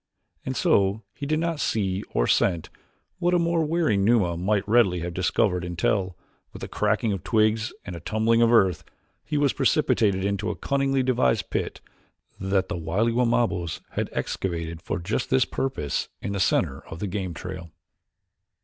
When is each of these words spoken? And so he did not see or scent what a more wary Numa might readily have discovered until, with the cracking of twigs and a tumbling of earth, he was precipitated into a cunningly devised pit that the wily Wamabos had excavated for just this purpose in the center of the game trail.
And 0.43 0.57
so 0.57 1.03
he 1.13 1.27
did 1.27 1.37
not 1.37 1.59
see 1.59 2.01
or 2.09 2.25
scent 2.25 2.71
what 3.19 3.35
a 3.35 3.37
more 3.37 3.63
wary 3.63 3.97
Numa 3.97 4.35
might 4.35 4.67
readily 4.67 5.01
have 5.01 5.13
discovered 5.13 5.63
until, 5.63 6.17
with 6.51 6.63
the 6.63 6.67
cracking 6.67 7.13
of 7.13 7.23
twigs 7.23 7.71
and 7.85 7.95
a 7.95 7.99
tumbling 7.99 8.41
of 8.41 8.51
earth, 8.51 8.83
he 9.23 9.37
was 9.37 9.53
precipitated 9.53 10.25
into 10.25 10.49
a 10.49 10.55
cunningly 10.55 11.03
devised 11.03 11.51
pit 11.51 11.81
that 12.39 12.67
the 12.67 12.77
wily 12.77 13.11
Wamabos 13.11 13.81
had 13.91 14.09
excavated 14.11 14.81
for 14.81 14.97
just 14.97 15.29
this 15.29 15.45
purpose 15.45 16.09
in 16.19 16.31
the 16.31 16.39
center 16.39 16.81
of 16.87 16.97
the 16.97 17.05
game 17.05 17.35
trail. 17.35 17.69